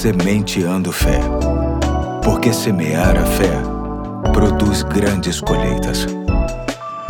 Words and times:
Sementeando 0.00 0.90
Fé. 0.92 1.20
Porque 2.24 2.54
semear 2.54 3.18
a 3.18 3.26
fé 3.26 3.52
produz 4.32 4.82
grandes 4.82 5.42
colheitas. 5.42 6.06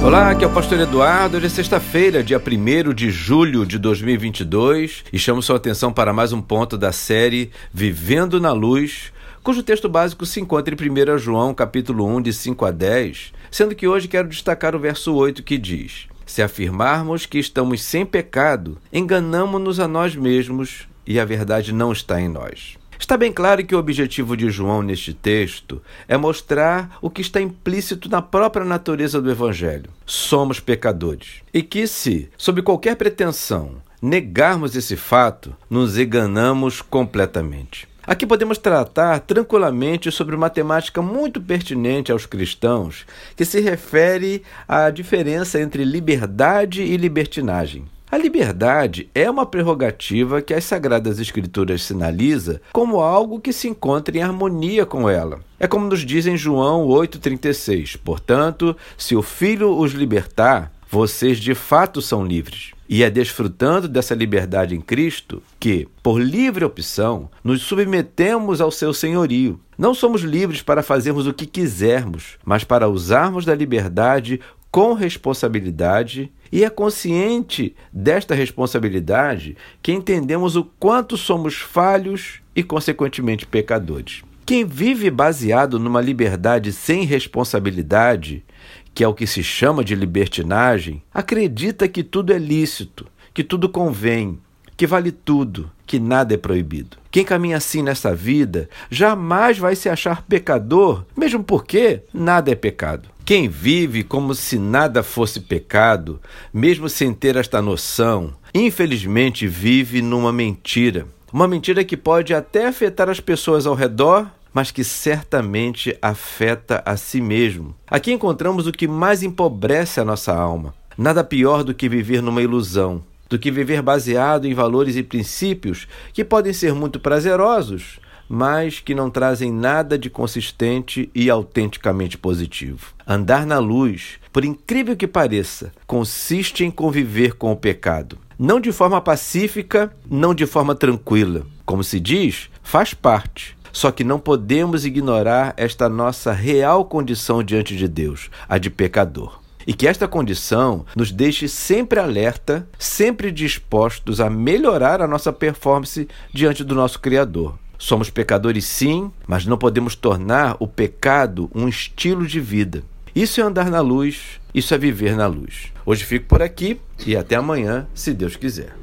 Olá, 0.03 0.33
aqui 0.33 0.43
é 0.43 0.47
o 0.49 0.53
Pastor 0.53 0.81
Eduardo. 0.81 1.37
Hoje 1.37 1.47
é 1.47 1.49
sexta-feira, 1.49 2.21
dia 2.21 2.43
1 2.45 2.93
de 2.93 3.09
julho 3.13 3.65
de 3.65 3.79
2022 3.79 5.05
e 5.13 5.21
chamo 5.21 5.41
sua 5.41 5.55
atenção 5.55 5.93
para 5.93 6.13
mais 6.13 6.33
um 6.33 6.43
ponto 6.43 6.77
da 6.77 6.91
série 6.91 7.53
Vivendo 7.73 8.41
na 8.41 8.51
Luz, 8.51 9.13
cujo 9.41 9.63
texto 9.63 9.89
básico 9.89 10.27
se 10.27 10.41
encontra 10.41 10.75
em 10.75 10.91
1 10.91 11.17
João, 11.17 11.55
capítulo 11.55 12.05
1, 12.17 12.23
de 12.23 12.33
5 12.33 12.65
a 12.65 12.73
10, 12.73 13.33
sendo 13.53 13.77
que 13.77 13.87
hoje 13.87 14.09
quero 14.09 14.27
destacar 14.27 14.75
o 14.75 14.81
verso 14.81 15.15
8 15.15 15.45
que 15.45 15.59
diz: 15.59 16.09
Se 16.27 16.43
afirmarmos 16.43 17.25
que 17.25 17.39
estamos 17.39 17.85
sem 17.85 18.05
pecado, 18.05 18.79
enganamos-nos 18.93 19.79
a 19.79 19.87
nós 19.87 20.17
mesmos 20.17 20.90
e 21.11 21.19
a 21.19 21.25
verdade 21.25 21.75
não 21.75 21.91
está 21.91 22.21
em 22.21 22.29
nós. 22.29 22.77
Está 22.97 23.17
bem 23.17 23.33
claro 23.33 23.67
que 23.67 23.75
o 23.75 23.79
objetivo 23.81 24.37
de 24.37 24.49
João 24.49 24.81
neste 24.81 25.13
texto 25.13 25.83
é 26.07 26.17
mostrar 26.17 26.97
o 27.03 27.11
que 27.11 27.21
está 27.21 27.41
implícito 27.41 28.09
na 28.09 28.23
própria 28.23 28.65
natureza 28.65 29.21
do 29.21 29.29
Evangelho. 29.29 29.91
Somos 30.07 30.61
pecadores. 30.61 31.43
E 31.53 31.65
que, 31.65 31.89
se, 31.89 32.31
sob 32.39 32.63
qualquer 32.63 32.95
pretensão, 32.95 33.83
negarmos 34.01 34.77
esse 34.77 34.95
fato, 34.95 35.53
nos 35.69 35.99
enganamos 35.99 36.81
completamente. 36.81 37.89
Aqui 38.07 38.25
podemos 38.25 38.57
tratar 38.57 39.19
tranquilamente 39.19 40.13
sobre 40.13 40.37
uma 40.37 40.49
temática 40.49 41.03
muito 41.03 41.41
pertinente 41.41 42.13
aos 42.13 42.25
cristãos, 42.25 43.05
que 43.35 43.45
se 43.45 43.59
refere 43.59 44.45
à 44.69 44.91
diferença 44.91 45.61
entre 45.61 45.83
liberdade 45.85 46.83
e 46.83 46.97
libertinagem. 46.97 47.85
A 48.11 48.19
liberdade 48.19 49.09
é 49.15 49.31
uma 49.31 49.47
prerrogativa 49.47 50.43
que 50.43 50.53
as 50.53 50.65
Sagradas 50.65 51.21
Escrituras 51.21 51.83
sinaliza 51.83 52.61
como 52.73 52.99
algo 52.99 53.39
que 53.39 53.53
se 53.53 53.69
encontra 53.69 54.19
em 54.19 54.21
harmonia 54.21 54.85
com 54.85 55.09
ela. 55.09 55.39
É 55.61 55.69
como 55.69 55.87
nos 55.87 56.01
diz 56.01 56.27
em 56.27 56.37
João 56.37 56.89
8,36: 56.89 57.97
Portanto, 58.05 58.77
se 58.99 59.15
o 59.15 59.23
Filho 59.23 59.79
os 59.79 59.93
libertar, 59.93 60.73
vocês 60.91 61.39
de 61.39 61.55
fato 61.55 62.03
são 62.03 62.27
livres. 62.27 62.73
E 62.89 63.05
é 63.05 63.09
desfrutando 63.09 63.87
dessa 63.87 64.13
liberdade 64.13 64.75
em 64.75 64.81
Cristo 64.81 65.41
que, 65.61 65.87
por 66.03 66.21
livre 66.21 66.65
opção, 66.65 67.31
nos 67.45 67.63
submetemos 67.63 68.61
ao 68.61 68.73
seu 68.73 68.93
senhorio. 68.93 69.61
Não 69.79 69.95
somos 69.95 70.23
livres 70.23 70.63
para 70.63 70.83
fazermos 70.83 71.29
o 71.29 71.33
que 71.33 71.47
quisermos, 71.47 72.39
mas 72.45 72.65
para 72.65 72.89
usarmos 72.89 73.45
da 73.45 73.55
liberdade 73.55 74.41
com 74.69 74.95
responsabilidade 74.95 76.33
e 76.53 76.65
é 76.65 76.71
consciente 76.71 77.75
desta 77.93 78.35
responsabilidade 78.35 79.57
que 79.83 79.93
entendemos 79.93 80.57
o 80.57 80.65
quanto 80.65 81.17
somos 81.17 81.57
falhos 81.57 82.41
e, 82.55 82.63
consequentemente, 82.63 83.47
pecadores. 83.47 84.23
Quem 84.45 84.65
vive 84.65 85.11
baseado 85.11 85.79
numa 85.79 86.01
liberdade 86.01 86.73
sem 86.73 87.05
responsabilidade, 87.05 88.45
que 88.93 89.05
é 89.05 89.09
o 89.09 89.15
que 89.15 89.27
se 89.27 89.43
chama 89.43 89.85
de 89.85 89.95
libertinagem, 89.95 91.03
acredita 91.15 91.87
que 91.87 92.03
tudo 92.03 92.33
é 92.33 92.39
lícito, 92.39 93.07
que 93.33 93.45
tudo 93.45 93.69
convém, 93.69 94.41
que 94.77 94.87
vale 94.87 95.13
tudo, 95.13 95.71
que 95.91 95.99
nada 95.99 96.33
é 96.33 96.37
proibido. 96.37 96.99
Quem 97.11 97.25
caminha 97.25 97.57
assim 97.57 97.83
nessa 97.83 98.15
vida 98.15 98.71
jamais 98.89 99.59
vai 99.59 99.75
se 99.75 99.89
achar 99.89 100.23
pecador, 100.23 101.05
mesmo 101.17 101.43
porque 101.43 102.05
nada 102.15 102.49
é 102.49 102.55
pecado. 102.55 103.09
Quem 103.25 103.49
vive 103.49 104.05
como 104.05 104.33
se 104.33 104.57
nada 104.57 105.03
fosse 105.03 105.41
pecado, 105.41 106.21
mesmo 106.55 106.89
sem 106.89 107.13
ter 107.13 107.35
esta 107.35 107.61
noção, 107.61 108.33
infelizmente 108.55 109.49
vive 109.49 110.01
numa 110.01 110.33
mentira. 110.33 111.09
Uma 111.33 111.49
mentira 111.49 111.83
que 111.83 111.97
pode 111.97 112.33
até 112.33 112.69
afetar 112.69 113.11
as 113.11 113.19
pessoas 113.19 113.67
ao 113.67 113.75
redor, 113.75 114.29
mas 114.55 114.71
que 114.71 114.85
certamente 114.85 115.99
afeta 116.01 116.85
a 116.87 116.97
si 116.97 117.21
mesmo. 117.21 117.75
Aqui 117.85 118.13
encontramos 118.13 118.69
o 118.69 118.73
que 118.73 118.87
mais 118.87 119.25
empobrece 119.25 119.99
a 119.99 120.05
nossa 120.05 120.33
alma. 120.33 120.73
Nada 120.97 121.25
pior 121.25 121.65
do 121.65 121.75
que 121.75 121.89
viver 121.89 122.23
numa 122.23 122.43
ilusão, 122.43 123.03
do 123.31 123.39
que 123.39 123.51
viver 123.51 123.81
baseado 123.81 124.47
em 124.47 124.53
valores 124.53 124.97
e 124.97 125.03
princípios 125.03 125.87
que 126.13 126.25
podem 126.25 126.53
ser 126.53 126.75
muito 126.75 126.99
prazerosos, 126.99 128.01
mas 128.29 128.79
que 128.79 128.95
não 128.95 129.09
trazem 129.09 129.53
nada 129.53 129.97
de 129.97 130.11
consistente 130.11 131.09
e 131.15 131.31
autenticamente 131.31 132.19
positivo. 132.19 132.93
Andar 133.07 133.47
na 133.47 133.59
luz, 133.59 134.19
por 134.33 134.45
incrível 134.45 134.97
que 134.97 135.07
pareça, 135.07 135.73
consiste 135.87 136.65
em 136.65 136.71
conviver 136.71 137.35
com 137.35 137.51
o 137.51 137.57
pecado. 137.57 138.19
Não 138.39 138.61
de 138.61 138.73
forma 138.73 139.01
pacífica, 139.01 139.93
não 140.09 140.35
de 140.35 140.47
forma 140.47 140.75
tranquila. 140.75 141.47
Como 141.65 141.85
se 141.85 142.01
diz, 142.01 142.49
faz 142.63 142.95
parte. 142.95 143.57
Só 143.73 143.91
que 143.91 144.03
não 144.03 144.19
podemos 144.19 144.85
ignorar 144.85 145.55
esta 145.57 145.89
nossa 145.89 146.33
real 146.33 146.85
condição 146.85 147.43
diante 147.43 147.77
de 147.77 147.87
Deus, 147.87 148.31
a 148.49 148.59
de 148.59 148.71
pecador. 148.71 149.40
E 149.67 149.73
que 149.73 149.87
esta 149.87 150.09
condição 150.09 150.85
nos 150.97 151.13
deixe 151.13 151.49
sempre 151.49 151.99
alerta, 151.99 152.67
sempre 152.79 153.31
dispostos 153.31 154.21
a 154.21 154.31
melhorar 154.31 155.01
a 155.03 155.07
nossa 155.07 155.33
performance 155.33 156.09
diante 156.33 156.65
do 156.65 156.75
nosso 156.75 157.01
Criador. 157.01 157.59
Somos 157.79 158.11
pecadores, 158.11 158.67
sim, 158.67 159.11
mas 159.27 159.47
não 159.47 159.57
podemos 159.57 159.95
tornar 159.95 160.57
o 160.61 160.67
pecado 160.67 161.51
um 161.55 161.67
estilo 161.67 162.27
de 162.27 162.39
vida. 162.39 162.83
Isso 163.15 163.41
é 163.41 163.45
andar 163.45 163.71
na 163.71 163.81
luz, 163.81 164.41
isso 164.55 164.75
é 164.75 164.79
viver 164.79 165.17
na 165.17 165.27
luz. 165.27 165.73
Hoje 165.85 166.05
fico 166.05 166.27
por 166.27 166.43
aqui 166.43 166.81
e 167.07 167.17
até 167.17 167.37
amanhã, 167.37 167.87
se 167.95 168.13
Deus 168.13 168.37
quiser. 168.37 168.77